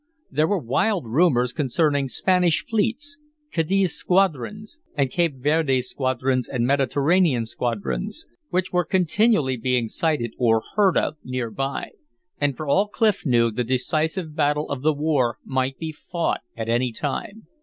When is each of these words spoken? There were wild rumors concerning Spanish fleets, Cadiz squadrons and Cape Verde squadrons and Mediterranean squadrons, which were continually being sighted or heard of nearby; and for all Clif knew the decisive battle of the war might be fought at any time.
There 0.31 0.47
were 0.47 0.57
wild 0.57 1.05
rumors 1.05 1.53
concerning 1.53 2.07
Spanish 2.07 2.65
fleets, 2.65 3.19
Cadiz 3.51 3.93
squadrons 3.93 4.81
and 4.95 5.11
Cape 5.11 5.35
Verde 5.35 5.79
squadrons 5.83 6.49
and 6.49 6.65
Mediterranean 6.65 7.45
squadrons, 7.45 8.25
which 8.49 8.73
were 8.73 8.83
continually 8.83 9.57
being 9.57 9.87
sighted 9.87 10.33
or 10.39 10.63
heard 10.75 10.97
of 10.97 11.17
nearby; 11.23 11.91
and 12.39 12.57
for 12.57 12.67
all 12.67 12.87
Clif 12.87 13.27
knew 13.27 13.51
the 13.51 13.63
decisive 13.63 14.35
battle 14.35 14.67
of 14.71 14.81
the 14.81 14.91
war 14.93 15.37
might 15.45 15.77
be 15.77 15.91
fought 15.91 16.41
at 16.57 16.67
any 16.67 16.91
time. 16.91 17.45